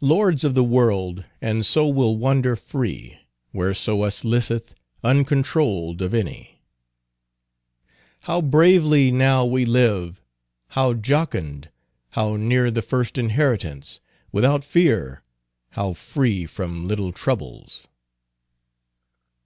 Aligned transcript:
"Lords 0.00 0.42
of 0.42 0.56
the 0.56 0.64
world, 0.64 1.24
and 1.40 1.64
so 1.64 1.86
will 1.86 2.16
wander 2.16 2.56
free, 2.56 3.20
Whereso 3.52 4.02
us 4.02 4.24
listeth, 4.24 4.74
uncontroll'd 5.04 6.02
of 6.02 6.12
any." 6.12 6.62
"How 8.22 8.40
bravely 8.40 9.12
now 9.12 9.44
we 9.44 9.64
live, 9.64 10.20
how 10.70 10.94
jocund, 10.94 11.70
how 12.10 12.34
near 12.34 12.72
the 12.72 12.82
first 12.82 13.16
inheritance, 13.16 14.00
without 14.32 14.64
fear, 14.64 15.22
how 15.70 15.92
free 15.92 16.44
from 16.44 16.88
little 16.88 17.12
troubles!" 17.12 17.86